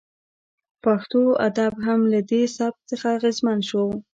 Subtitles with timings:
[0.83, 3.83] پښتو ادب هم له دې سبک څخه اغیزمن شو